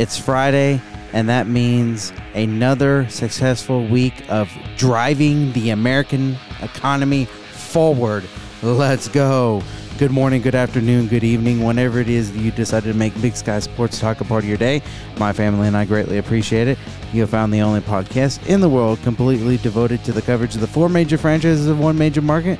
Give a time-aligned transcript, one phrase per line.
[0.00, 0.80] It's Friday,
[1.12, 8.24] and that means another successful week of driving the American economy forward.
[8.62, 9.62] Let's go.
[9.98, 13.36] Good morning, good afternoon, good evening, whenever it is that you decided to make Big
[13.36, 14.80] Sky Sports Talk a part of your day.
[15.18, 16.78] My family and I greatly appreciate it.
[17.12, 20.62] You have found the only podcast in the world completely devoted to the coverage of
[20.62, 22.58] the four major franchises of one major market,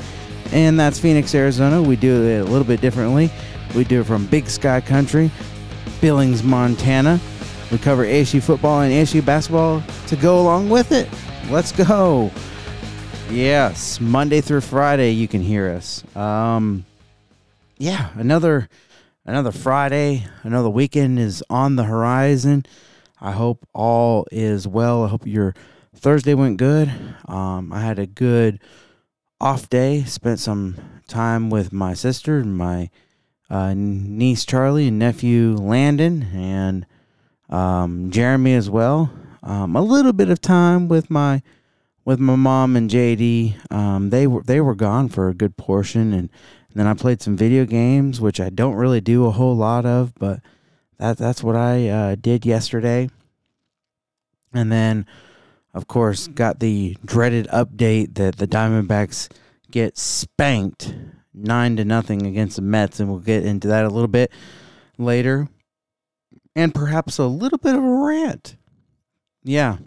[0.53, 1.81] and that's Phoenix, Arizona.
[1.81, 3.31] We do it a little bit differently.
[3.75, 5.31] We do it from Big Sky Country,
[6.03, 7.19] Billings, Montana.
[7.71, 11.09] We cover ASU football and ASU basketball to go along with it.
[11.51, 12.31] Let's go.
[13.31, 16.05] Yes, Monday through Friday you can hear us.
[16.17, 16.85] Um,
[17.79, 18.69] yeah, another
[19.25, 22.67] another Friday, another weekend is on the horizon.
[23.21, 25.05] I hope all is well.
[25.05, 25.55] I hope your
[25.95, 26.91] Thursday went good.
[27.27, 28.61] Um, I had a good
[29.41, 30.03] off day.
[30.03, 30.77] Spent some
[31.07, 32.91] time with my sister and my
[33.49, 36.85] uh, niece Charlie and nephew Landon and
[37.51, 39.13] um, Jeremy as well.
[39.43, 41.43] Um, a little bit of time with my
[42.05, 43.73] with my mom and JD.
[43.73, 46.31] Um, they were they were gone for a good portion, and,
[46.69, 49.85] and then I played some video games, which I don't really do a whole lot
[49.85, 50.41] of, but
[50.99, 53.11] that that's what I uh, did yesterday.
[54.53, 55.07] And then,
[55.73, 59.31] of course, got the dreaded update that the Diamondbacks
[59.71, 60.95] get spanked
[61.33, 64.33] nine to nothing against the Mets, and we'll get into that a little bit
[64.99, 65.49] later,
[66.61, 68.57] and perhaps a little bit of a rant.
[69.43, 69.79] Yeah,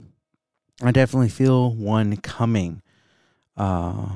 [0.82, 2.82] I definitely feel one coming,
[3.56, 4.08] uh,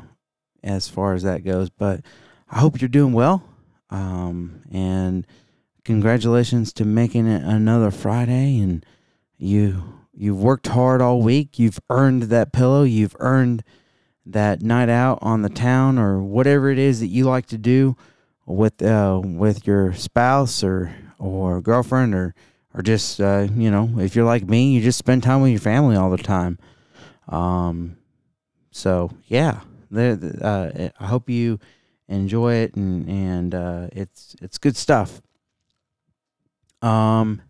[0.63, 1.69] as far as that goes.
[1.69, 2.01] But
[2.49, 3.43] I hope you're doing well,
[3.91, 5.27] um, and
[5.85, 8.59] congratulations to making it another Friday.
[8.59, 8.83] And
[9.37, 9.83] you
[10.15, 11.59] you've worked hard all week.
[11.59, 12.81] You've earned that pillow.
[12.81, 13.63] You've earned
[14.25, 17.95] that night out on the town or whatever it is that you like to do
[18.47, 22.33] with uh, with your spouse or or girlfriend or
[22.77, 25.59] or just uh, you know if you're like me you just spend time with your
[25.59, 26.57] family all the time
[27.29, 27.97] um
[28.71, 29.61] so yeah
[29.95, 31.59] uh, I hope you
[32.07, 35.21] enjoy it and and uh, it's it's good stuff
[36.81, 37.41] um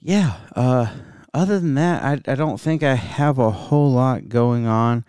[0.00, 0.92] yeah uh
[1.34, 5.04] other than that, I, I don't think I have a whole lot going on.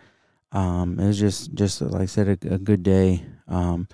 [0.51, 3.25] Um, it was just just like I said, a, a good day.
[3.47, 3.87] Um,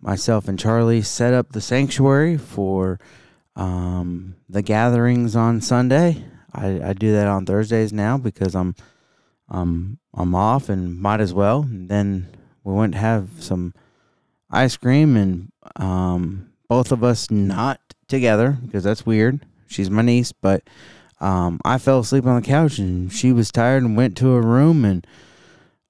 [0.00, 3.00] myself and Charlie set up the sanctuary for
[3.56, 6.24] um, the gatherings on Sunday.
[6.52, 8.74] I, I do that on Thursdays now because I'm
[9.48, 11.62] um I'm off and might as well.
[11.62, 12.28] And then
[12.62, 13.74] we went to have some
[14.50, 19.44] ice cream and um, both of us not together because that's weird.
[19.66, 20.62] She's my niece, but
[21.20, 24.40] um, I fell asleep on the couch and she was tired and went to her
[24.40, 25.06] room and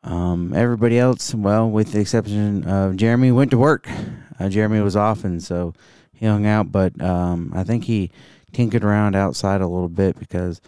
[0.03, 3.89] um, everybody else, well, with the exception of Jeremy, went to work.
[4.39, 5.75] Uh, Jeremy was off and so
[6.15, 8.11] he hung out, but um, I think he
[8.53, 10.61] tinkered around outside a little bit because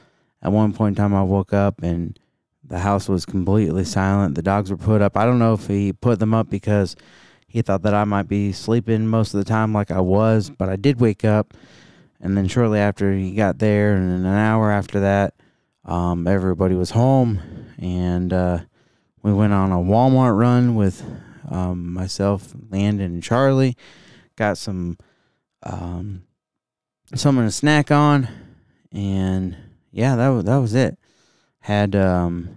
[0.43, 2.19] at one point in time I woke up and
[2.65, 4.34] the house was completely silent.
[4.34, 5.17] The dogs were put up.
[5.17, 6.97] I don't know if he put them up because
[7.47, 10.69] he thought that I might be sleeping most of the time like I was, but
[10.69, 11.55] I did wake up
[12.21, 15.34] and then shortly after he got there, and an hour after that,
[15.84, 17.41] um, everybody was home,
[17.78, 18.59] and uh,
[19.23, 21.05] we went on a Walmart run with
[21.49, 23.77] um, myself, Landon, and Charlie.
[24.37, 24.99] Got some
[25.66, 26.22] um,
[27.15, 28.28] something to snack on,
[28.93, 29.56] and
[29.91, 30.99] yeah, that was that was it.
[31.60, 32.56] Had um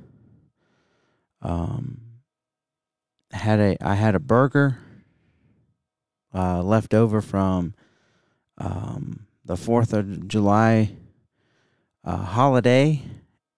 [1.42, 2.02] um
[3.32, 4.78] had a I had a burger
[6.34, 7.74] uh, left over from
[8.58, 10.96] um the Fourth of July
[12.04, 13.02] uh, holiday,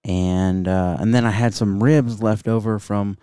[0.06, 3.18] and uh, and then I had some ribs left over from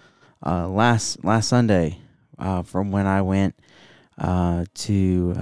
[0.44, 1.98] uh, last last Sunday
[2.38, 3.54] uh, from when I went
[4.18, 5.34] uh, to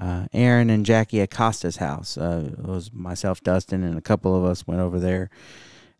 [0.00, 2.16] uh, Aaron and Jackie Acosta's house.
[2.16, 5.30] it was myself, Dustin, and a couple of us went over there.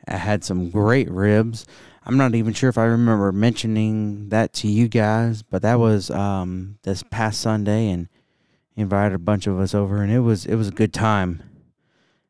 [0.07, 1.67] I had some great ribs.
[2.05, 6.11] I'm not even sure if I remember mentioning that to you guys, but that was
[6.11, 8.09] um, this past Sunday, and
[8.75, 11.43] he invited a bunch of us over, and it was it was a good time.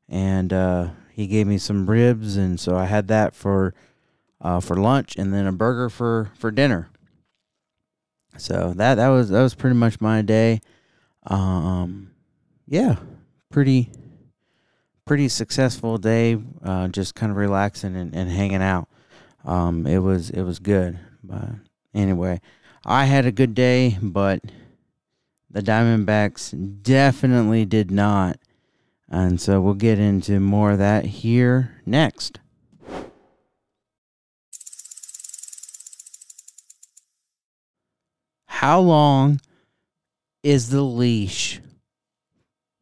[0.08, 3.74] And uh, he gave me some ribs, and so I had that for
[4.40, 6.88] uh, for lunch, and then a burger for for dinner.
[8.36, 10.60] So that that was that was pretty much my day.
[11.26, 12.10] Um,
[12.66, 12.96] yeah,
[13.50, 13.90] pretty
[15.04, 16.38] pretty successful day.
[16.62, 18.88] Uh, just kind of relaxing and, and hanging out.
[19.44, 20.98] Um, it was it was good.
[21.22, 21.50] But
[21.94, 22.40] anyway,
[22.84, 24.40] I had a good day, but
[25.50, 28.38] the Diamondbacks definitely did not.
[29.08, 32.40] And so we'll get into more of that here next.
[38.46, 39.40] How long
[40.44, 41.58] is the leash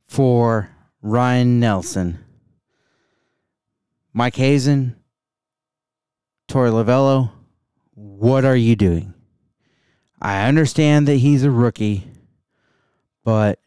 [0.09, 0.69] for
[1.01, 2.19] Ryan Nelson.
[4.13, 4.97] Mike Hazen,
[6.49, 7.31] Torey Lovullo,
[7.95, 9.15] what are you doing?
[10.21, 12.09] I understand that he's a rookie,
[13.25, 13.61] but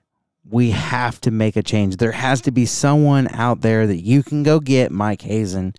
[0.48, 1.96] we have to make a change.
[1.98, 5.74] There has to be someone out there that you can go get, Mike Hazen,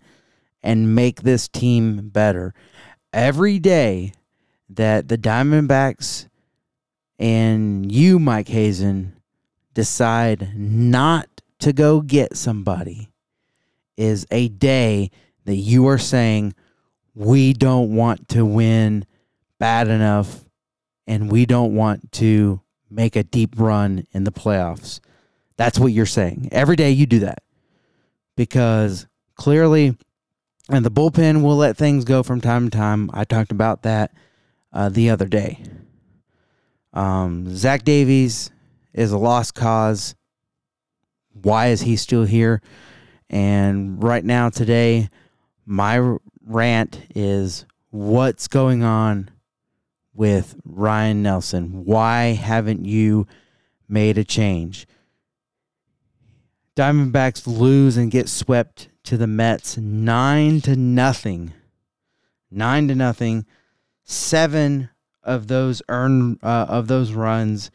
[0.63, 2.55] and make this team better.
[3.13, 4.13] Every day
[4.69, 6.26] that the Diamondbacks
[7.19, 9.13] and you, Mike Hazen,
[9.73, 11.27] decide not
[11.59, 13.09] to go get somebody
[13.95, 15.09] is a day
[15.45, 16.53] that you are saying,
[17.15, 19.05] we don't want to win
[19.59, 20.45] bad enough
[21.07, 24.99] and we don't want to make a deep run in the playoffs.
[25.55, 26.49] That's what you're saying.
[26.51, 27.41] Every day you do that
[28.35, 29.97] because clearly,
[30.69, 33.09] and the bullpen will let things go from time to time.
[33.13, 34.13] I talked about that
[34.71, 35.63] uh, the other day.
[36.97, 38.49] Um, Zach Davies
[38.91, 40.15] is a lost cause.
[41.31, 42.59] Why is he still here?
[43.29, 45.09] And right now, today,
[45.63, 49.29] my rant is what's going on
[50.15, 51.85] with Ryan Nelson?
[51.85, 53.27] Why haven't you
[53.87, 54.87] made a change?
[56.75, 61.53] Diamondbacks lose and get swept to the Mets 9 to nothing.
[62.49, 63.45] 9 to nothing.
[64.03, 64.89] 7
[65.27, 67.69] of those earned uh, of those runs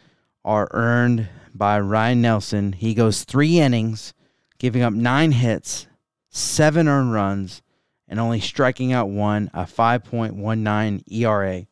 [0.44, 2.72] are earned by Ryan Nelson.
[2.72, 4.14] He goes 3 innings,
[4.58, 5.87] giving up 9 hits,
[6.31, 7.62] 7 earned runs
[8.08, 11.66] and only striking out one, a 5.19 ERA.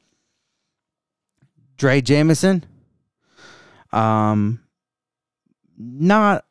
[1.76, 2.64] Drey Jameson,
[3.92, 4.60] um,
[5.76, 6.44] not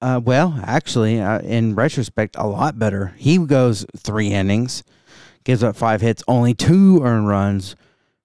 [0.00, 3.14] uh, well, actually, uh, in retrospect, a lot better.
[3.16, 4.84] He goes three innings,
[5.44, 7.74] gives up five hits, only two earned runs,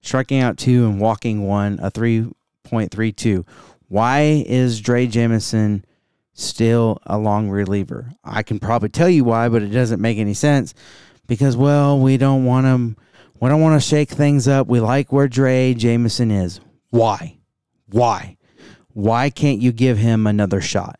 [0.01, 3.45] striking out two and walking one, a 3.32.
[3.87, 5.83] Why is Drey Jameson
[6.33, 8.11] still a long reliever?
[8.23, 10.73] I can probably tell you why, but it doesn't make any sense
[11.27, 12.97] because well, we don't want him.
[13.39, 14.67] We don't want to shake things up.
[14.67, 16.59] We like where Drey Jameson is.
[16.89, 17.37] Why?
[17.87, 18.37] Why?
[18.93, 20.99] Why can't you give him another shot?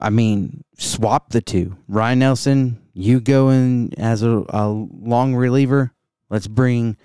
[0.00, 1.76] I mean, swap the two.
[1.86, 5.92] Ryan Nelson, you go in as a, a long reliever.
[6.30, 6.96] Let's bring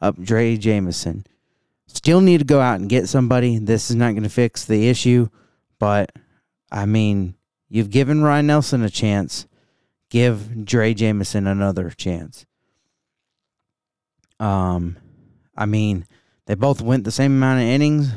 [0.00, 1.24] up Drey Jameson.
[1.86, 3.58] Still need to go out and get somebody.
[3.58, 5.28] This is not going to fix the issue,
[5.78, 6.12] but
[6.70, 7.34] I mean,
[7.68, 9.46] you've given Ryan Nelson a chance
[10.10, 12.46] give Drey Jameson another chance.
[14.38, 14.96] Um,
[15.56, 16.06] I mean,
[16.46, 18.10] they both went the same amount of innings,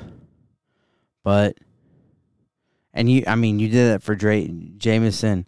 [1.23, 1.57] but
[2.93, 5.47] and you, I mean, you did that for Drey Jameson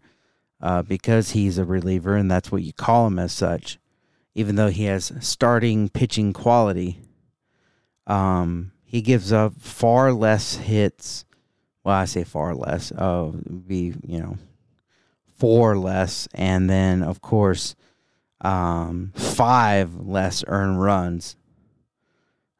[0.61, 3.79] uh, because he's a reliever, and that's what you call him as such.
[4.33, 6.99] Even though he has starting pitching quality,
[8.07, 11.25] um, he gives up far less hits.
[11.83, 12.91] Well, I say far less.
[12.97, 13.31] Oh,
[13.67, 14.37] be you know
[15.37, 17.75] four less, and then of course
[18.41, 21.35] um, five less earned runs.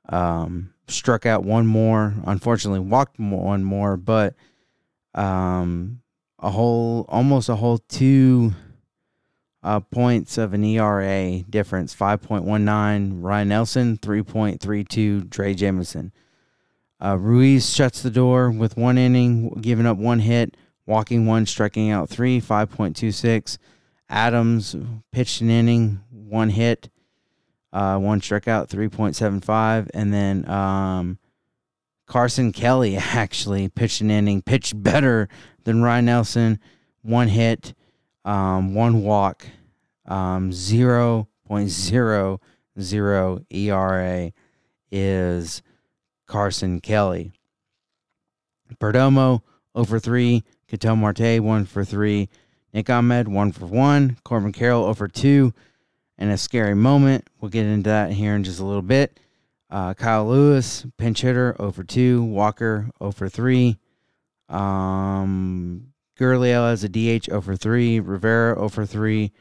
[0.09, 4.35] Um, struck out one more, unfortunately walked one more, but
[5.15, 6.01] um,
[6.39, 8.53] a whole almost a whole two
[9.63, 11.93] uh, points of an ERA difference.
[11.93, 16.11] Five point one nine Ryan Nelson, three point three two Drey Jameson.
[17.03, 21.89] Uh, Ruiz shuts the door with one inning, giving up one hit walking one, striking
[21.89, 23.57] out three, 5.26.
[24.09, 24.75] Adams
[25.11, 26.89] pitched an inning, one hit,
[27.71, 29.89] uh, one strikeout, 3.75.
[29.93, 31.17] And then um,
[32.07, 35.29] Carson Kelly actually pitched an inning, pitched better
[35.63, 36.59] than Ryan Nelson,
[37.01, 37.73] one hit,
[38.25, 39.47] um, one walk,
[40.11, 44.31] um, 0.00 ERA
[44.91, 45.63] is
[46.27, 47.31] Carson Kelly.
[48.79, 49.41] Perdomo
[49.73, 52.29] over 3, Ketel Marte, one for three.
[52.73, 54.15] Nick Ahmed, one for one.
[54.23, 55.53] Corbin Carroll, over two.
[56.17, 57.29] And a scary moment.
[57.39, 59.19] We'll get into that here in just a little bit.
[59.69, 62.23] Uh, Kyle Lewis, pinch hitter, over two.
[62.23, 63.77] Walker, over three.
[64.47, 65.87] Um,
[66.17, 67.99] Gurriel as a DH, over three.
[67.99, 69.33] Rivera, over three.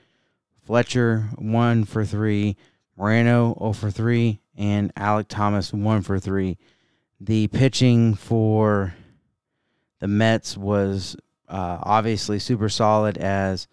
[0.64, 2.56] Fletcher, one for three.
[2.96, 4.40] Moreno, 0 for three.
[4.56, 6.58] And Alec Thomas, one for three.
[7.18, 8.94] The pitching for
[10.00, 11.16] the Mets was
[11.48, 13.68] uh, obviously super solid as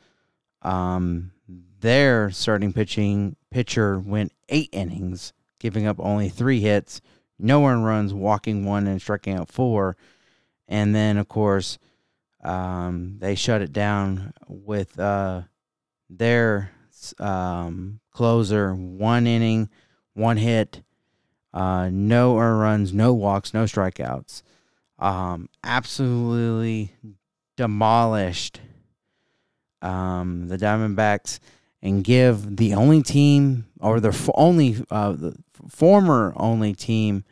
[0.62, 1.32] um,
[1.80, 7.02] their starting pitching pitcher went eight innings, giving up only three hits,
[7.40, 9.96] no one runs, walking one, and striking out four.
[10.68, 11.78] And then, of course,
[12.44, 15.44] um, they shut it down with uh,
[16.10, 16.72] their
[17.20, 19.70] um, closer, one inning,
[20.14, 20.82] one hit,
[21.54, 24.44] uh, no earned runs, no walks, no strikeouts.
[25.00, 26.94] Um, absolutely
[27.56, 28.62] demolished
[29.82, 31.40] um, the Diamondbacks
[31.82, 35.36] and give the only team or the f- only uh, the
[35.70, 37.24] former only team,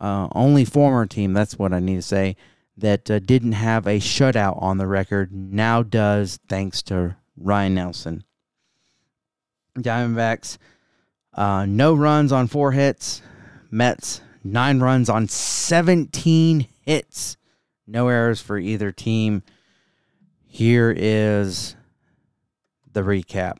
[0.00, 1.32] uh, only former team.
[1.32, 2.36] That's what I need to say.
[2.76, 8.24] That uh, didn't have a shutout on the record now does thanks to Ryan Nelson.
[9.76, 10.58] Diamondbacks,
[11.34, 13.22] uh, no runs on four hits.
[13.70, 17.36] Mets, nine runs on 17 hits.
[17.86, 19.42] No errors for either team.
[20.46, 21.76] Here is
[22.92, 23.58] the recap.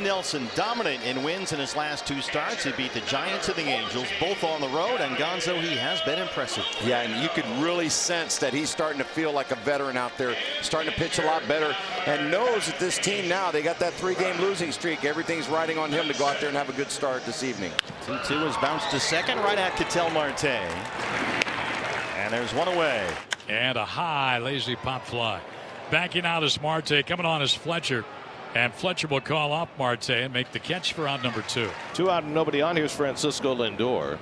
[0.00, 2.64] Right-hander Nelson dominant in wins in his last two starts.
[2.64, 6.00] He beat the Giants and the Angels, both on the road, and Gonzo, he has
[6.02, 6.64] been impressive.
[6.84, 10.16] Yeah, and you could really sense that he's starting to feel like a veteran out
[10.16, 11.74] there, starting to pitch a lot better,
[12.06, 15.04] and knows that this team now, they got that three-game losing streak.
[15.04, 17.72] Everything's riding on him to go out there and have a good start this evening.
[18.06, 20.44] 2-2 is bounced to second, right at Ketel Marte.
[22.16, 23.06] And there's one away.
[23.48, 25.40] And a high, lazy pop fly.
[25.90, 27.04] Backing out is Marte.
[27.06, 28.04] Coming on is Fletcher.
[28.54, 31.70] And Fletcher will call off Marte and make the catch for out number two.
[31.94, 32.76] Two out and nobody on.
[32.76, 34.18] Here's Francisco Lindor.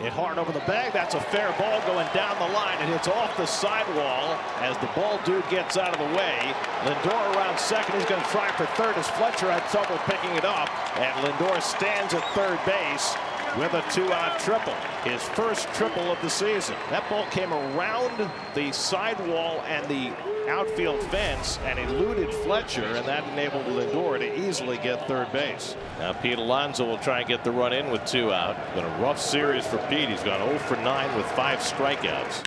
[0.00, 0.92] Hit hard over the bag.
[0.92, 2.82] That's a fair ball going down the line.
[2.82, 6.38] It hits off the sidewall as the ball dude gets out of the way.
[6.82, 7.94] Lindor around second.
[7.94, 10.68] He's going to try for third as Fletcher had trouble picking it up.
[10.98, 13.14] And Lindor stands at third base
[13.58, 14.74] with a two-out triple.
[15.04, 16.74] His first triple of the season.
[16.90, 20.12] That ball came around the sidewall and the
[20.48, 25.76] outfield fence and eluded Fletcher, and that enabled Lindor to easily get third base.
[25.98, 28.56] Now Pete Alonso will try and get the run in with two out.
[28.74, 30.08] Been a rough series for Pete.
[30.08, 32.44] He's gone 0 for 9 with five strikeouts.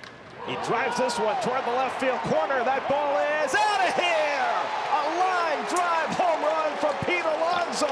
[0.48, 2.64] He drives this one toward the left field corner.
[2.64, 4.48] That ball is out of here.
[4.96, 7.92] A line drive home run for Pete Alonso.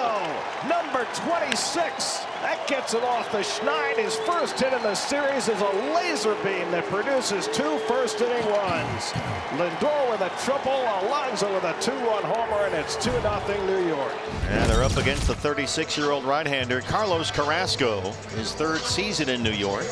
[0.67, 2.19] Number 26.
[2.41, 3.97] That gets it off the schneid.
[3.97, 8.45] His first hit in the series is a laser beam that produces two first inning
[8.49, 9.11] runs.
[9.57, 14.13] Lindor with a triple, Alonso with a two-run homer, and it's 2-0 New York.
[14.49, 18.01] And they're up against the 36-year-old right-hander Carlos Carrasco,
[18.35, 19.87] his third season in New York.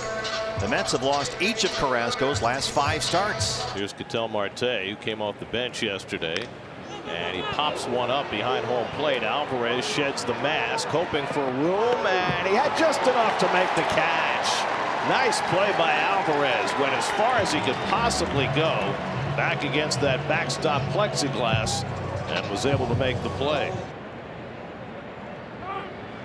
[0.59, 3.63] The Mets have lost each of Carrasco's last five starts.
[3.71, 6.47] Here's Ketel Marte, who came off the bench yesterday.
[7.07, 9.23] And he pops one up behind home plate.
[9.23, 13.83] Alvarez sheds the mask, hoping for room, and he had just enough to make the
[13.91, 14.47] catch.
[15.09, 16.71] Nice play by Alvarez.
[16.79, 18.71] Went as far as he could possibly go.
[19.35, 21.83] Back against that backstop plexiglass
[22.29, 23.69] and was able to make the play.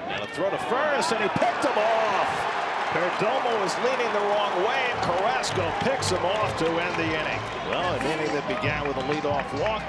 [0.07, 2.55] And a throw to first, and he picked him off.
[2.95, 7.41] Perdomo is leaning the wrong way, and Carrasco picks him off to end the inning.
[7.69, 9.83] Well, an inning that began with a leadoff walk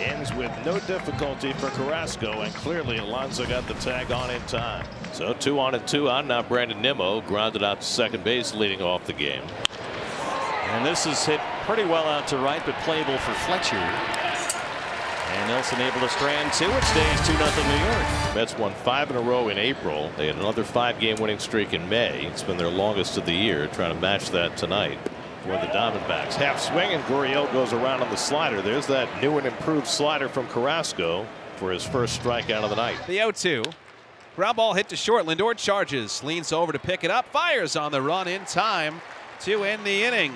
[0.00, 4.86] ends with no difficulty for Carrasco, and clearly Alonso got the tag on in time.
[5.12, 6.28] So two on and two on.
[6.28, 9.42] Now Brandon Nimmo grounded out to second base, leading off the game.
[10.70, 13.76] And this is hit pretty well out to right, but playable for Fletcher.
[13.76, 16.64] And Nelson able to strand two.
[16.64, 18.34] It stays 2 0 New York.
[18.34, 20.10] Mets won five in a row in April.
[20.16, 22.26] They had another five game winning streak in May.
[22.26, 23.68] It's been their longest of the year.
[23.68, 24.98] Trying to match that tonight
[25.42, 26.34] for the Diamondbacks.
[26.34, 28.60] Half swing and Gurriel goes around on the slider.
[28.60, 32.96] There's that new and improved slider from Carrasco for his first strikeout of the night.
[33.06, 33.62] The 0 2.
[34.36, 35.26] Ground ball hit to short.
[35.26, 39.00] Lindor charges, leans over to pick it up, fires on the run in time
[39.40, 40.32] to end the inning.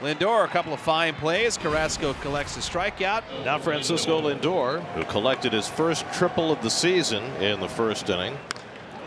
[0.00, 1.58] Lindor, a couple of fine plays.
[1.58, 3.22] Carrasco collects a strikeout.
[3.44, 8.36] Now Francisco Lindor, who collected his first triple of the season in the first inning.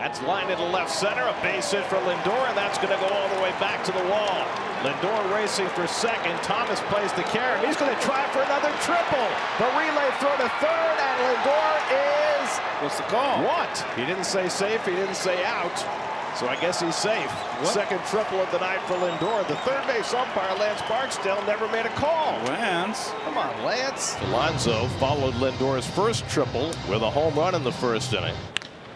[0.03, 3.07] That's lined into left center, a base hit for Lindor, and that's going to go
[3.07, 4.43] all the way back to the wall.
[4.83, 6.35] Lindor racing for second.
[6.43, 7.65] Thomas plays the carry.
[7.65, 9.27] He's going to try for another triple.
[9.63, 11.75] The relay throw to third, and Lindor
[12.43, 12.49] is.
[12.83, 13.45] What's the call?
[13.45, 13.79] What?
[13.95, 14.85] He didn't say safe.
[14.85, 15.71] He didn't say out.
[16.35, 17.31] So I guess he's safe.
[17.63, 17.71] What?
[17.71, 19.47] Second triple of the night for Lindor.
[19.47, 22.33] The third base umpire, Lance Barksdale, never made a call.
[22.43, 23.09] Lance.
[23.23, 24.17] Come on, Lance.
[24.23, 28.35] Alonso followed Lindor's first triple with a home run in the first inning.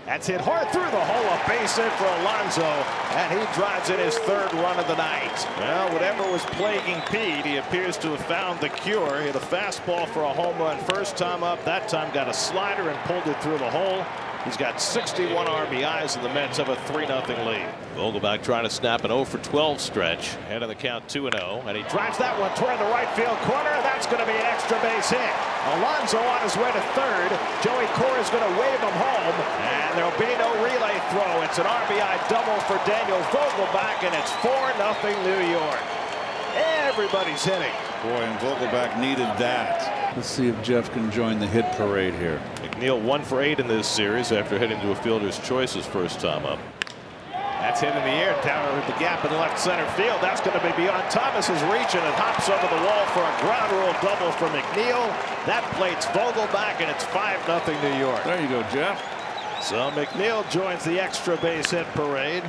[0.08, 4.00] That's hit hard through the hole, a base hit for Alonso, and he drives in
[4.00, 5.46] his third run of the night.
[5.60, 9.20] Well, whatever was plaguing Pete, he appears to have found the cure.
[9.20, 11.62] Hit a fastball for a home run first time up.
[11.66, 14.06] That time got a slider and pulled it through the hole.
[14.46, 17.68] He's got 61 RBIs, and the Mets have a 3 0 lead.
[17.98, 20.36] Vogelbach trying to snap an 0 for 12 stretch.
[20.48, 21.64] Head of the count 2 0.
[21.68, 23.76] And he drives that one toward the right field corner.
[23.84, 25.57] That's going to be an extra base hit.
[25.76, 27.30] Alonso on his way to third.
[27.60, 29.38] Joey Cora is going to wave him home.
[29.60, 31.42] And there'll be no relay throw.
[31.44, 35.80] It's an RBI double for Daniel Vogelbach, and it's 4 0 New York.
[36.56, 37.74] Everybody's hitting.
[38.02, 40.16] Boy, and Vogelbach needed that.
[40.16, 42.42] Let's see if Jeff can join the hit parade here.
[42.56, 46.20] McNeil one for eight in this series after hitting to a fielder's choice his first
[46.20, 46.60] time up.
[47.60, 50.22] That's hit in the air down over the gap in left center field.
[50.22, 53.34] That's going to be beyond Thomas's reach, and it hops over the wall for a
[53.42, 55.02] ground rule double for McNeil.
[55.50, 58.24] That plates Vogelbach, and it's 5 0 New York.
[58.24, 59.02] There you go, Jeff.
[59.64, 62.44] So McNeil joins the extra base hit parade.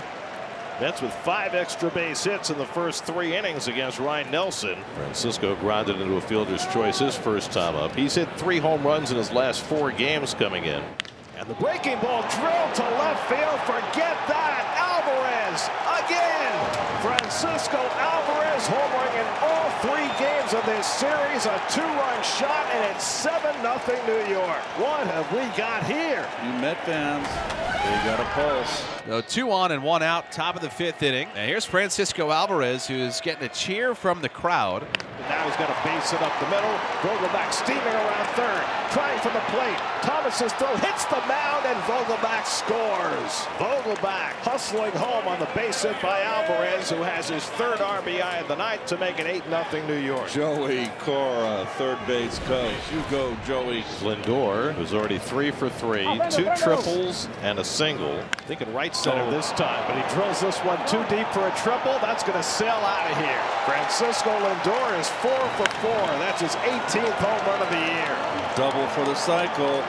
[0.78, 4.78] That's with five extra base hits in the first three innings against Ryan Nelson.
[4.94, 7.96] Francisco grounded into a fielder's choice his first time up.
[7.96, 10.82] He's hit three home runs in his last four games coming in.
[11.36, 13.58] And the breaking ball drilled to left field.
[13.62, 14.67] Forget that.
[15.48, 15.70] Alvarez
[16.04, 16.52] again.
[17.00, 21.46] Francisco Alvarez homering in all three games of this series.
[21.46, 24.62] A two-run shot, and it's 7 0 New York.
[24.78, 26.26] What have we got here?
[26.44, 27.28] You Met fans,
[27.84, 28.84] they got a pulse.
[29.06, 31.28] So two on and one out, top of the fifth inning.
[31.34, 34.86] Now here's Francisco Alvarez, who's getting a cheer from the crowd.
[35.28, 36.72] Now he's got to base it up the middle.
[37.04, 39.78] Vogelbach steaming around third, trying for the plate.
[40.02, 43.32] Thomas's throw hits the mound, and Vogelbach scores.
[43.60, 48.47] Vogelbach hustling home on the base hit by Alvarez, who has his third RBI of
[48.48, 50.30] the night to make it 8 0 New York.
[50.30, 52.72] Joey Cora, third base coach.
[52.92, 53.82] You go, Joey.
[54.00, 58.22] Lindor, who's already three for three, oh, two triples and a single.
[58.46, 59.30] Thinking right center oh.
[59.30, 61.98] this time, but he drills this one too deep for a triple.
[62.00, 63.42] That's going to sail out of here.
[63.66, 66.06] Francisco Lindor is four for four.
[66.24, 68.16] That's his 18th home run of the year.
[68.56, 69.84] Double for the cycle.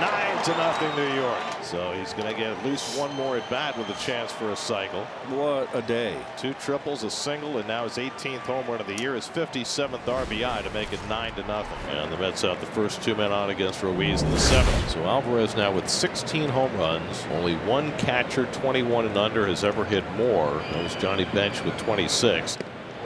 [0.00, 1.38] Nine to nothing New York.
[1.62, 4.50] So he's going to get at least one more at bat with a chance for
[4.50, 5.04] a cycle.
[5.28, 6.16] What a day.
[6.36, 10.00] Two triples, a single, and now his 18th home run of the year, his 57th
[10.04, 11.96] RBI to make it 9 to nothing.
[11.96, 14.90] And the Mets have the first two men on against Ruiz in the seventh.
[14.90, 17.24] So Alvarez now with 16 home runs.
[17.32, 20.50] Only one catcher, 21 and under, has ever hit more.
[20.72, 22.58] That was Johnny Bench with 26.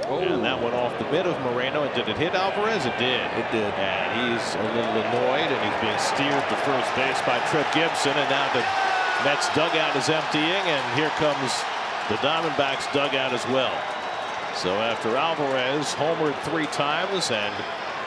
[0.08, 0.22] Oh.
[0.22, 1.82] And that went off the mid of Moreno.
[1.82, 2.86] And did it hit Alvarez?
[2.86, 3.26] It did.
[3.34, 3.74] It did.
[3.74, 8.14] And he's a little annoyed, and he's being steered to first base by Tripp Gibson.
[8.14, 8.62] And now the
[9.26, 11.50] Mets dugout is emptying, and here comes
[12.06, 13.74] the Diamondbacks dugout as well.
[14.54, 17.54] So after Alvarez homered three times and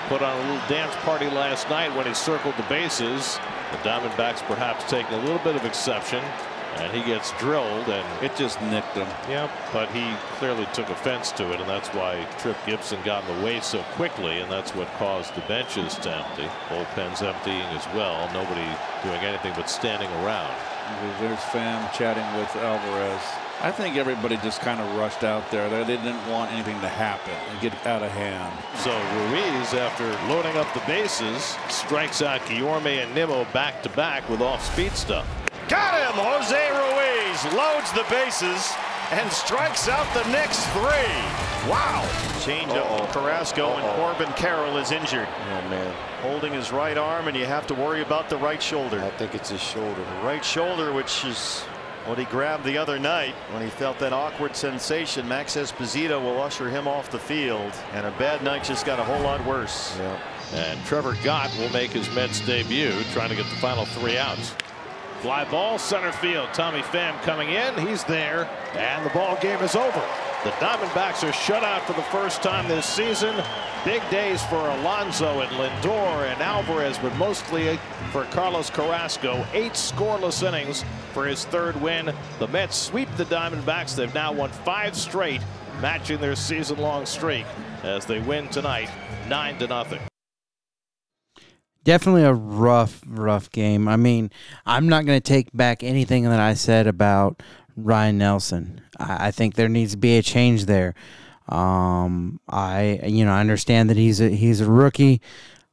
[0.07, 3.37] put on a little dance party last night when he circled the bases,
[3.71, 6.23] the Diamondbacks perhaps taking a little bit of exception
[6.77, 9.07] and he gets drilled and it just nicked him.
[9.29, 13.37] Yeah, but he clearly took offense to it and that's why Tripp Gibson got in
[13.37, 16.49] the way so quickly and that's what caused the benches to empty.
[16.69, 18.31] Bullpens emptying as well.
[18.33, 18.67] Nobody
[19.03, 20.53] doing anything but standing around.
[21.19, 23.21] There's Pham chatting with Alvarez.
[23.61, 25.69] I think everybody just kind of rushed out there.
[25.69, 28.53] They didn't want anything to happen and get out of hand.
[28.79, 34.27] So Ruiz, after loading up the bases, strikes out Guillorme and Nimmo back to back
[34.29, 35.27] with off-speed stuff.
[35.69, 36.17] Got him!
[36.17, 38.73] Jose Ruiz loads the bases
[39.11, 41.69] and strikes out the next three.
[41.69, 42.07] Wow.
[42.43, 43.77] Change up Carrasco Uh-oh.
[43.77, 45.27] and Corbin Carroll is injured.
[45.27, 45.93] Oh, man.
[46.21, 48.99] Holding his right arm, and you have to worry about the right shoulder.
[48.99, 50.01] I think it's his shoulder.
[50.01, 51.61] The right shoulder, which is
[52.05, 55.27] what he grabbed the other night when he felt that awkward sensation.
[55.27, 59.03] Max Esposito will usher him off the field, and a bad night just got a
[59.03, 59.95] whole lot worse.
[59.97, 60.19] Yeah.
[60.53, 64.53] And Trevor Gott will make his Mets debut, trying to get the final three outs.
[65.21, 66.49] Fly ball center field.
[66.53, 67.77] Tommy Pham coming in.
[67.85, 68.49] He's there.
[68.73, 70.03] And the ball game is over.
[70.45, 73.35] The Diamondbacks are shut out for the first time this season.
[73.83, 77.77] Big days for Alonso and Lindor and Alvarez, but mostly
[78.11, 79.45] for Carlos Carrasco.
[79.51, 82.13] Eight scoreless innings for his third win.
[82.39, 83.95] The Mets sweep the Diamondbacks.
[83.97, 85.41] They've now won five straight,
[85.81, 87.45] matching their season-long streak
[87.83, 88.89] as they win tonight,
[89.27, 89.99] nine to nothing.
[91.83, 93.87] Definitely a rough, rough game.
[93.87, 94.31] I mean,
[94.65, 97.41] I'm not going to take back anything that I said about
[97.75, 98.81] Ryan Nelson.
[98.99, 100.93] I, I think there needs to be a change there.
[101.47, 105.21] Um, I, you know, I understand that he's a, he's a rookie.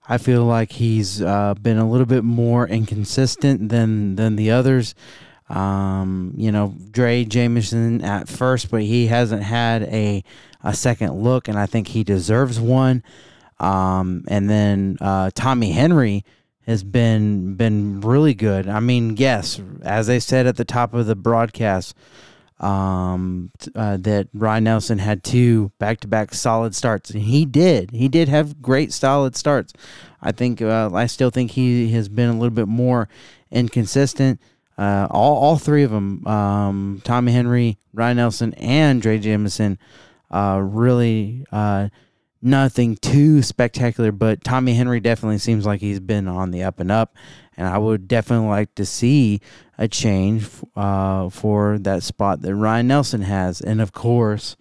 [0.08, 4.94] I feel like he's uh, been a little bit more inconsistent than than the others.
[5.48, 10.22] Um, you know, Drey Jameson at first, but he hasn't had a
[10.62, 13.02] a second look, and I think he deserves one.
[13.58, 16.24] Um, and then uh, Tommy Henry
[16.66, 18.68] has been been really good.
[18.68, 21.94] I mean, yes, as I said at the top of the broadcast,
[22.58, 27.92] um, uh, that Ryan Nelson had two back to back solid starts, and he did.
[27.92, 29.72] He did have great solid starts.
[30.20, 33.08] I think uh, I still think he has been a little bit more
[33.50, 34.40] inconsistent.
[34.76, 39.78] Uh, all all three of them, um, Tommy Henry, Ryan Nelson, and Drey Jameson,
[40.30, 41.46] uh, really.
[42.42, 46.92] Nothing too spectacular, but Tommy Henry definitely seems like he's been on the up and
[46.92, 47.16] up,
[47.56, 49.40] and I would definitely like to see
[49.78, 50.46] a change
[50.76, 54.56] uh, for that spot that Ryan Nelson has, and of course,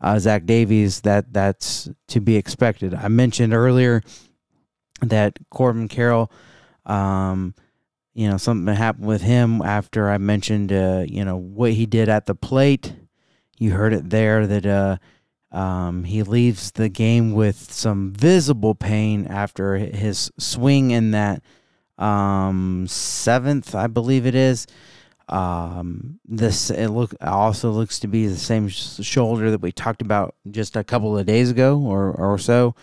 [0.00, 1.00] uh, Zach Davies.
[1.00, 2.94] That that's to be expected.
[2.94, 4.02] I mentioned earlier
[5.00, 6.30] that Corbin Carroll.
[6.86, 7.54] Um,
[8.14, 12.08] you know, something happened with him after I mentioned, uh, you know, what he did
[12.08, 12.94] at the plate.
[13.58, 14.98] You heard it there that uh,
[15.54, 21.42] um, he leaves the game with some visible pain after his swing in that
[21.96, 24.66] um, seventh, I believe it is.
[25.28, 30.02] Um, this it look also looks to be the same sh- shoulder that we talked
[30.02, 32.74] about just a couple of days ago or or so.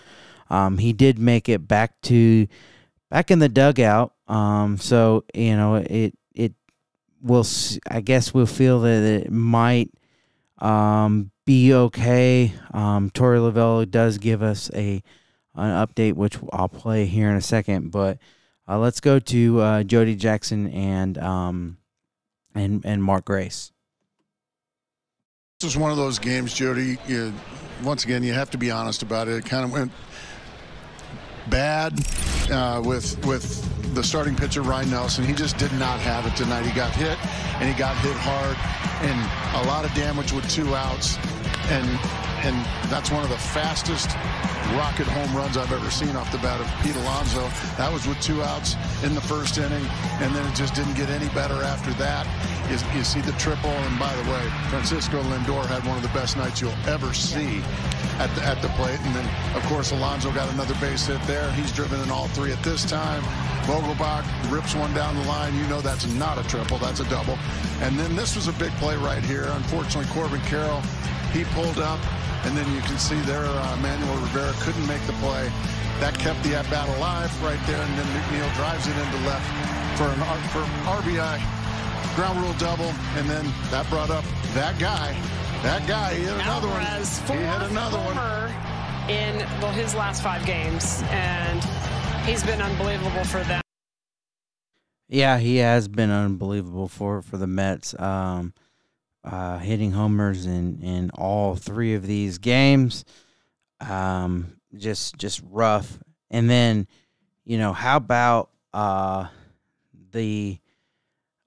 [0.49, 2.47] Um, he did make it back to
[3.09, 4.13] back in the dugout.
[4.27, 6.53] Um, so you know it it
[7.21, 7.45] will.
[7.87, 9.91] I guess we'll feel that it might
[10.61, 12.53] um, be okay.
[12.73, 15.01] Um, Torey Lovullo does give us a
[15.55, 17.91] an update, which I'll play here in a second.
[17.91, 18.19] But
[18.67, 21.77] uh, let's go to uh, Jody Jackson and um,
[22.55, 23.71] and and Mark Grace.
[25.59, 26.97] This was one of those games, Jody.
[27.07, 27.33] You,
[27.83, 29.35] once again, you have to be honest about it.
[29.35, 29.91] It kind of went
[31.49, 31.93] bad
[32.51, 35.25] uh, with with the starting pitcher Ryan Nelson.
[35.25, 36.65] He just did not have it tonight.
[36.65, 37.17] He got hit,
[37.59, 38.57] and he got hit hard,
[39.01, 41.17] and a lot of damage with two outs,
[41.69, 41.87] and
[42.43, 42.55] and
[42.89, 44.09] that's one of the fastest
[44.73, 47.47] rocket home runs I've ever seen off the bat of Pete Alonso.
[47.77, 49.85] That was with two outs in the first inning,
[50.21, 52.25] and then it just didn't get any better after that.
[52.71, 56.13] You, you see the triple, and by the way, Francisco Lindor had one of the
[56.17, 57.61] best nights you'll ever see
[58.17, 58.99] at the, at the plate.
[59.01, 61.51] And then, of course, Alonso got another base hit there.
[61.53, 63.21] He's driven in all three at this time.
[63.65, 65.55] Vogelbach rips one down the line.
[65.55, 67.37] You know that's not a triple, that's a double.
[67.81, 69.45] And then this was a big play right here.
[69.49, 70.81] Unfortunately, Corbin Carroll,
[71.31, 71.99] he pulled up,
[72.45, 75.51] and then you can see there uh, Manuel Rivera couldn't make the play.
[75.99, 79.45] That kept the at-bat alive right there, and then McNeil drives it into left
[79.97, 81.61] for an for RBI
[82.15, 85.13] ground rule double, and then that brought up that guy.
[85.63, 87.37] That guy, he hit another Alvarez, one.
[87.37, 88.17] He hit another one.
[89.09, 91.63] In well, his last five games, and
[92.25, 93.61] he's been unbelievable for them.
[95.07, 97.97] Yeah, he has been unbelievable for for the Mets.
[97.99, 98.53] Um,
[99.23, 103.05] uh, hitting homers in in all three of these games.
[103.79, 105.99] Um, just just rough.
[106.29, 106.87] And then,
[107.43, 109.27] you know, how about uh,
[110.11, 110.59] the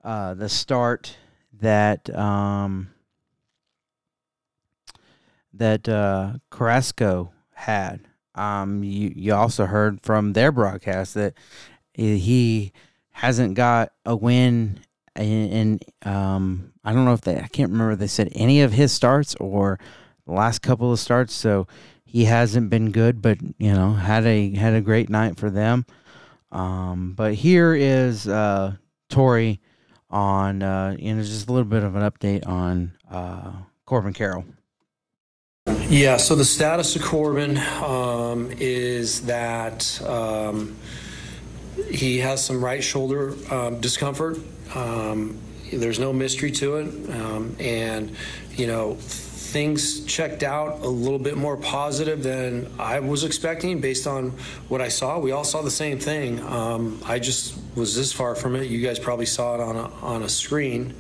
[0.02, 1.16] uh, the start
[1.60, 2.90] that um,
[5.52, 8.00] that uh, Carrasco had.
[8.34, 11.34] Um, you you also heard from their broadcast that
[11.94, 12.72] he
[13.10, 14.80] hasn't got a win
[15.16, 18.62] in, in um, I don't know if they I can't remember if they said any
[18.62, 19.78] of his starts or
[20.26, 21.34] the last couple of starts.
[21.34, 21.66] So
[22.04, 25.86] he hasn't been good, but you know had a had a great night for them.
[26.52, 28.74] Um, but here is uh,
[29.10, 29.58] Torey
[30.10, 33.52] on uh, you know just a little bit of an update on uh,
[33.84, 34.44] Corbin Carroll.
[35.88, 40.76] Yeah, so the status of Corbin um, is that um,
[41.90, 44.38] he has some right shoulder um, discomfort.
[44.74, 45.38] Um,
[45.72, 47.10] there's no mystery to it.
[47.10, 48.14] Um, and,
[48.56, 48.94] you know,
[49.54, 54.30] things checked out a little bit more positive than I was expecting based on
[54.68, 55.18] what I saw.
[55.18, 56.40] We all saw the same thing.
[56.40, 58.68] Um, I just was this far from it.
[58.68, 60.94] You guys probably saw it on a, on a screen,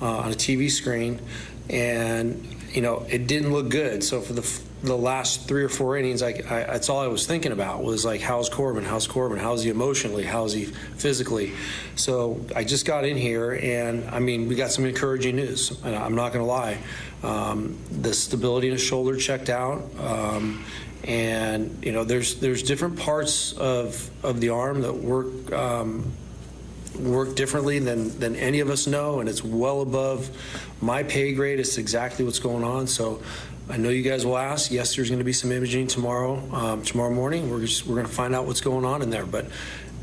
[0.00, 1.20] uh, on a TV screen.
[1.68, 4.02] And you know, it didn't look good.
[4.02, 4.42] So for the
[4.82, 8.04] the last three or four innings, I, I, that's all I was thinking about was
[8.04, 8.84] like, how's Corbin?
[8.84, 9.38] How's Corbin?
[9.38, 10.24] How's he emotionally?
[10.24, 11.52] How's he physically?
[11.96, 15.82] So I just got in here, and I mean, we got some encouraging news.
[15.84, 16.78] And I'm not going to lie,
[17.22, 19.82] um, the stability in his shoulder checked out.
[19.98, 20.64] Um,
[21.04, 26.12] and you know, there's there's different parts of of the arm that work um,
[26.98, 30.30] work differently than, than any of us know, and it's well above
[30.80, 31.60] my pay grade.
[31.60, 32.86] It's exactly what's going on.
[32.86, 33.22] So
[33.70, 34.72] I know you guys will ask.
[34.72, 37.48] Yes, there's going to be some imaging tomorrow, um, tomorrow morning.
[37.48, 39.46] We're just we're going to find out what's going on in there, but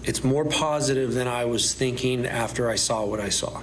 [0.06, 3.62] it's more positive than I was thinking after I saw what I saw.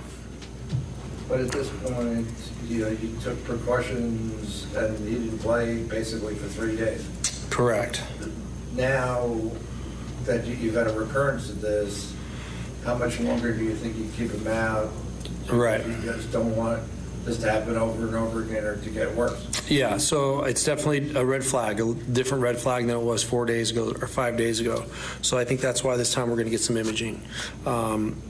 [1.27, 2.29] But at this point,
[2.69, 7.09] you know, you took precautions and he didn't play basically for three days.
[7.49, 8.03] Correct.
[8.75, 9.51] Now
[10.25, 12.15] that you've had a recurrence of this,
[12.85, 14.93] how much longer do you think you keep him out?
[15.51, 15.87] Right.
[15.87, 16.83] You just don't want
[17.25, 19.71] this to happen over and over again or to get worse.
[19.71, 23.47] Yeah, so it's definitely a red flag, a different red flag than it was four
[23.47, 24.85] days ago or five days ago.
[25.23, 27.23] So I think that's why this time we're going to get some imaging.
[27.65, 28.21] Um,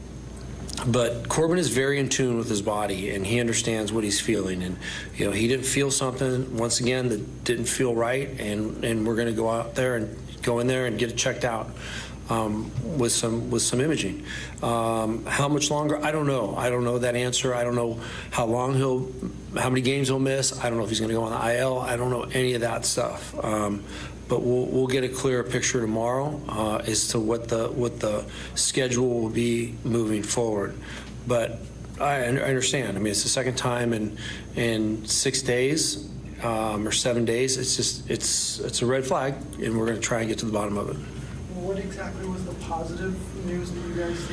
[0.87, 4.63] but Corbin is very in tune with his body and he understands what he's feeling.
[4.63, 4.77] And,
[5.17, 8.29] you know, he didn't feel something, once again, that didn't feel right.
[8.41, 11.17] And, and we're going to go out there and go in there and get it
[11.17, 11.71] checked out
[12.31, 14.25] um, with some with some imaging.
[14.63, 16.03] Um, how much longer?
[16.03, 16.55] I don't know.
[16.57, 17.55] I don't know that answer.
[17.55, 19.11] I don't know how long he'll,
[19.57, 20.59] how many games he'll miss.
[20.59, 21.79] I don't know if he's going to go on the IL.
[21.79, 23.35] I don't know any of that stuff.
[23.45, 23.85] Um,
[24.27, 28.25] but we'll, we'll get a clearer picture tomorrow uh, as to what the what the
[28.55, 30.75] schedule will be moving forward.
[31.27, 31.59] But
[32.01, 32.97] I, I understand.
[32.97, 34.17] I mean, it's the second time in
[34.57, 36.09] in six days
[36.43, 37.57] um, or seven days.
[37.57, 40.47] It's just it's it's a red flag, and we're going to try and get to
[40.47, 40.97] the bottom of it.
[41.55, 43.15] What exactly was the positive
[43.47, 44.29] news that you guys,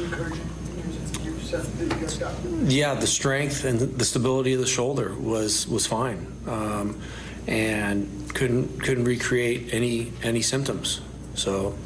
[2.42, 2.74] the?
[2.74, 7.00] Yeah, the strength and the stability of the shoulder was was fine, um,
[7.46, 11.02] and couldn't couldn't recreate any any symptoms.
[11.36, 11.78] So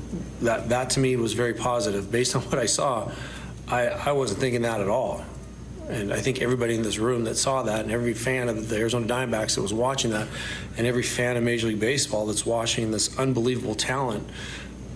[0.41, 2.09] that that to me was very positive.
[2.09, 3.11] Based on what I saw,
[3.67, 5.25] I, I wasn't thinking that at all.
[5.89, 8.77] And I think everybody in this room that saw that, and every fan of the
[8.77, 10.27] Arizona Diamondbacks that was watching that,
[10.77, 14.27] and every fan of Major League Baseball that's watching this unbelievable talent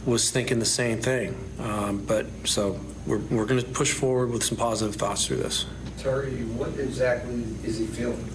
[0.05, 1.35] was thinking the same thing.
[1.59, 5.65] Um, but so we're, we're going to push forward with some positive thoughts through this.
[5.97, 8.27] Terry, what exactly is he feeling?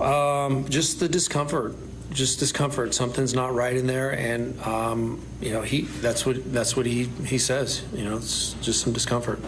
[0.00, 1.74] Um, just the discomfort,
[2.10, 2.94] just discomfort.
[2.94, 7.04] Something's not right in there, and um, you know he that's what that's what he
[7.26, 7.82] he says.
[7.92, 9.40] You know, it's just some discomfort.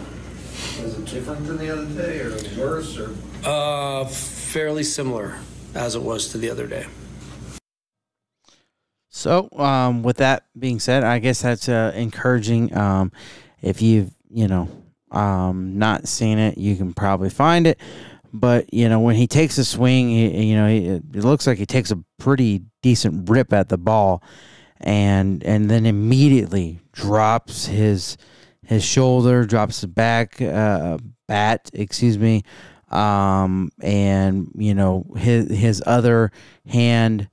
[0.83, 3.15] Was it different than the other day, or worse, or?
[3.43, 5.39] Uh, fairly similar
[5.73, 6.85] as it was to the other day.
[9.15, 12.75] So, um, with that being said, I guess that's uh, encouraging.
[12.75, 13.11] Um,
[13.61, 14.67] if you've, you know,
[15.11, 17.79] um, not seen it, you can probably find it.
[18.33, 21.59] But you know, when he takes a swing, he, you know, he, it looks like
[21.59, 24.23] he takes a pretty decent rip at the ball,
[24.81, 28.17] and and then immediately drops his
[28.65, 30.97] his shoulder, drops the back uh,
[31.27, 32.41] bat, excuse me,
[32.89, 36.31] um, and you know his his other
[36.65, 37.29] hand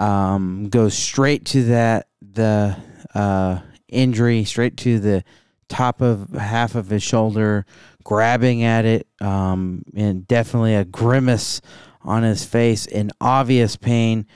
[0.00, 2.76] um, goes straight to that the
[3.14, 5.22] uh, injury, straight to the
[5.68, 7.66] top of half of his shoulder,
[8.02, 11.60] grabbing at it, um, and definitely a grimace
[12.02, 14.26] on his face in obvious pain,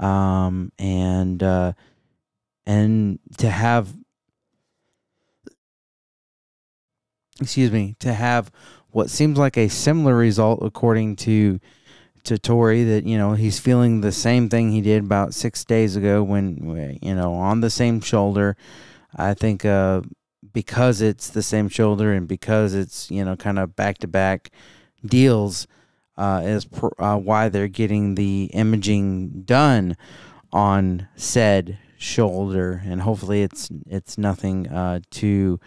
[0.00, 1.72] um, and uh,
[2.66, 3.94] and to have
[7.40, 8.50] excuse me to have
[8.90, 11.60] what seems like a similar result according to
[12.24, 15.96] to Torey that you know he's feeling the same thing he did about six days
[15.96, 18.56] ago when you know on the same shoulder.
[19.16, 20.02] I think uh,
[20.52, 24.50] because it's the same shoulder and because it's you know kind of back to back
[25.04, 25.66] deals
[26.16, 29.96] uh, is pr- uh, why they're getting the imaging done
[30.52, 35.60] on said shoulder, and hopefully it's it's nothing uh, too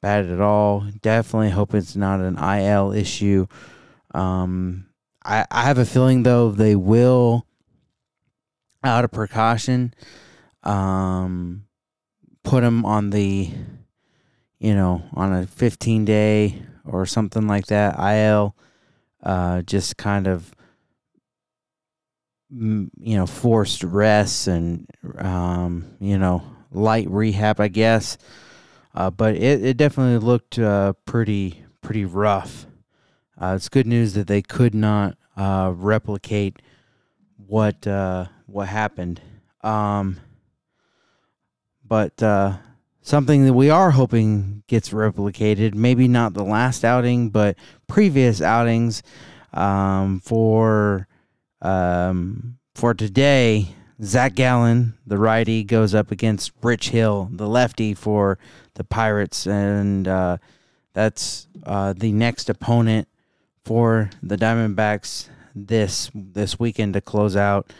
[0.00, 0.86] bad at all.
[1.00, 3.46] Definitely hope it's not an IL issue.
[4.12, 4.86] Um,
[5.24, 7.46] I, I have a feeling though they will,
[8.82, 9.94] out of precaution,
[10.62, 11.64] um,
[12.42, 13.50] put him on the,
[14.58, 17.98] you know, on a 15 day or something like that.
[17.98, 18.54] IL,
[19.22, 20.54] uh, just kind of,
[22.50, 24.86] you know, forced rest and,
[25.18, 28.18] um, you know, light rehab, I guess.
[28.94, 32.66] Uh, but it, it definitely looked uh, pretty pretty rough.
[33.40, 36.60] Uh, it's good news that they could not uh, replicate
[37.46, 39.20] what uh, what happened.
[39.62, 40.20] Um,
[41.86, 42.58] but uh,
[43.02, 49.02] something that we are hoping gets replicated, maybe not the last outing, but previous outings
[49.52, 51.08] um, for
[51.62, 53.68] um, for today.
[54.02, 58.38] Zach Gallen, the righty, goes up against Rich Hill, the lefty, for
[58.74, 60.38] the Pirates, and uh,
[60.94, 63.06] that's uh, the next opponent
[63.64, 67.72] for the Diamondbacks this this weekend to close out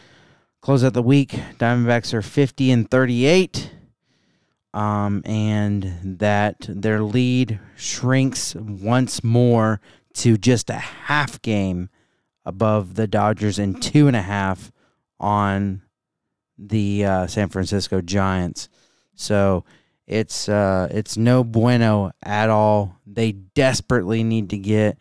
[0.61, 1.29] close out the week.
[1.59, 3.71] Diamondbacks are 50 and 38.
[4.73, 9.79] Um, and that their lead shrinks once more
[10.15, 11.89] to just a half game
[12.43, 14.73] above the Dodgers and two and a half
[15.17, 15.81] on
[16.57, 18.67] the uh, San Francisco Giants.
[19.13, 19.63] So
[20.07, 22.97] it's uh, it's no bueno at all.
[23.05, 24.97] They desperately need to get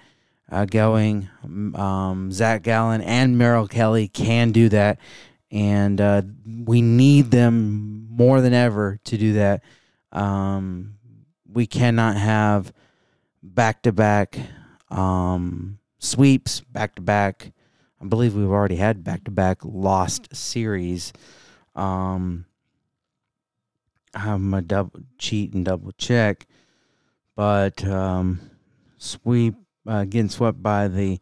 [0.50, 1.28] uh, going.
[1.44, 4.98] Um, Zach Gallen and Merrill Kelly can do that,
[5.50, 6.22] and uh,
[6.64, 9.62] we need them more than ever to do that.
[10.12, 10.98] Um,
[11.46, 12.72] we cannot have
[13.42, 14.38] back to back
[16.04, 17.52] sweeps, back to back.
[18.00, 21.12] I believe we've already had back to back lost series.
[21.74, 22.44] Um,
[24.14, 26.46] I'm a double cheat and double check,
[27.34, 28.40] but um,
[28.98, 29.54] sweep
[29.86, 31.18] uh, getting swept by the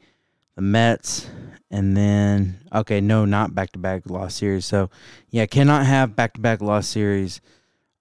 [0.55, 1.29] the Mets,
[1.71, 4.67] and then okay, no, not back to back loss series.
[4.67, 4.91] So
[5.31, 7.41] yeah, cannot have back to back loss series,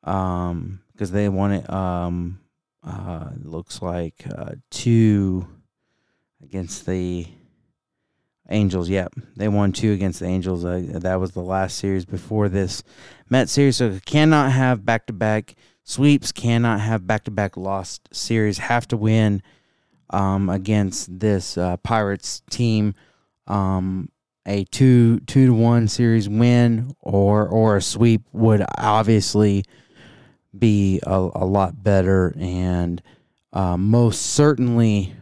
[0.04, 1.70] um, because they won it.
[1.70, 2.40] Um,
[2.84, 5.48] uh, looks like uh, two
[6.44, 7.28] against the
[8.50, 8.90] Angels.
[8.90, 10.66] Yep, they won two against the Angels.
[10.66, 12.84] Uh, that was the last series before this
[13.30, 13.78] Met series.
[13.78, 16.34] So cannot have back to back sweeps.
[16.34, 18.58] Cannot have back to back lost series.
[18.58, 19.42] Have to win
[20.12, 22.94] um, against this uh, Pirates team.
[23.48, 24.10] Um,
[24.46, 29.64] a two two to one series win or or a sweep would obviously
[30.58, 33.02] be a, a lot better and
[33.54, 35.14] uh, most certainly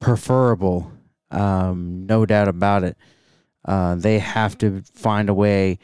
[0.00, 0.92] preferable.
[1.30, 2.96] Um, no doubt about it.
[3.64, 5.78] Uh, they have to find a way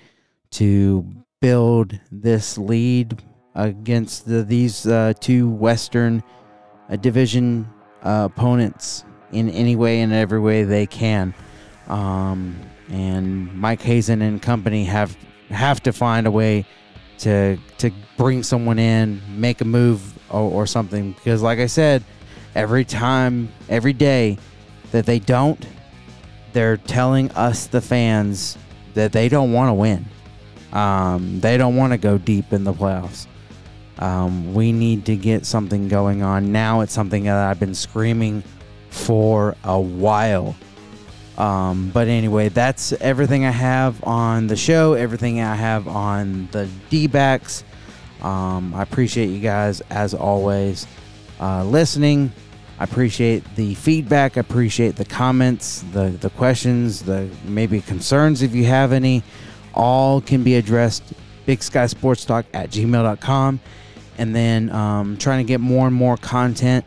[0.51, 1.07] to
[1.41, 3.23] build this lead
[3.55, 6.23] against the, these uh, two Western
[6.89, 7.69] uh, Division
[8.03, 11.35] uh, opponents in any way and every way they can.
[11.89, 12.59] Um,
[12.89, 15.17] and Mike Hazen and company have
[15.51, 16.67] have to find a way
[17.19, 21.13] to to bring someone in, make a move or, or something.
[21.13, 22.05] Because, like I said,
[22.55, 24.39] every time, every day
[24.93, 25.65] that they don't,
[26.53, 28.57] they're telling us, the fans,
[28.95, 30.07] that they don't want to win.
[30.73, 33.27] Um, they don't want to go deep in the playoffs.
[33.99, 36.81] Um, we need to get something going on now.
[36.81, 38.43] It's something that I've been screaming
[38.91, 40.57] for a while.
[41.37, 46.69] Um, but anyway, that's everything I have on the show, everything I have on the
[46.91, 47.65] D backs.
[48.23, 50.87] Um, I appreciate you guys, as always,
[51.41, 52.33] uh, listening.
[52.81, 54.37] I appreciate the feedback.
[54.37, 59.23] I appreciate the comments, the, the questions, the maybe concerns if you have any.
[59.75, 61.03] All can be addressed
[61.47, 63.61] big sky sports talk at gmail.com.
[64.19, 66.85] And then um, trying to get more and more content.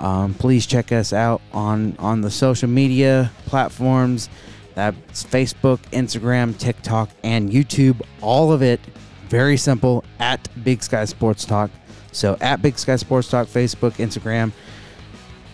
[0.00, 4.28] Um, please check us out on, on the social media platforms.
[4.74, 8.00] That's Facebook, Instagram, TikTok, and YouTube.
[8.22, 8.80] All of it
[9.28, 11.70] very simple at Big Sky Sports Talk.
[12.12, 14.52] So at Big Sky Sports Talk, Facebook, Instagram,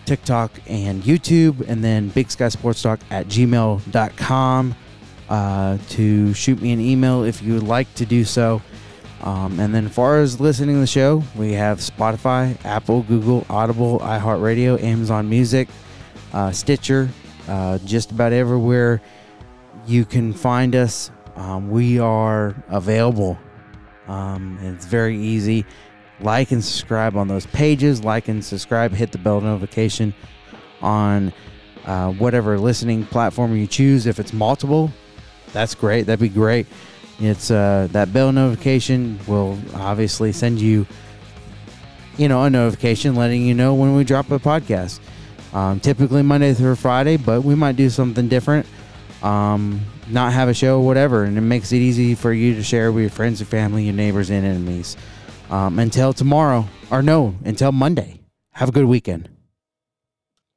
[0.05, 4.75] TikTok, and YouTube, and then Big Sky Sports Talk at gmail.com
[5.29, 8.61] uh, to shoot me an email if you would like to do so.
[9.21, 13.45] Um, and then, as far as listening to the show, we have Spotify, Apple, Google,
[13.49, 15.67] Audible, iHeartRadio, Amazon Music,
[16.33, 17.09] uh, Stitcher,
[17.47, 19.01] uh, just about everywhere
[19.87, 21.09] you can find us.
[21.35, 23.39] Um, we are available.
[24.07, 25.65] Um, it's very easy.
[26.19, 28.03] Like and subscribe on those pages.
[28.03, 28.91] Like and subscribe.
[28.91, 30.13] Hit the bell notification
[30.81, 31.31] on
[31.85, 34.05] uh, whatever listening platform you choose.
[34.05, 34.91] If it's multiple,
[35.53, 36.03] that's great.
[36.03, 36.67] That'd be great.
[37.19, 40.85] It's uh, that bell notification will obviously send you,
[42.17, 44.99] you know, a notification letting you know when we drop a podcast.
[45.53, 48.67] Um, typically Monday through Friday, but we might do something different.
[49.23, 52.91] Um, not have a show, whatever, and it makes it easy for you to share
[52.91, 54.95] with your friends, and family, your neighbors, and enemies.
[55.49, 58.19] Um, until tomorrow, or no, until Monday.
[58.51, 59.29] Have a good weekend.